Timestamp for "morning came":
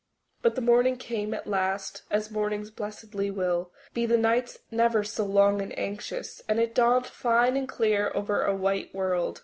0.61-1.31